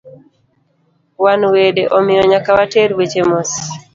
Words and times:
Wan 1.23 1.41
wede, 1.53 1.83
omiyo 1.97 2.23
nyaka 2.31 2.49
water 2.57 2.89
weche 2.97 3.21
mos 3.29 3.51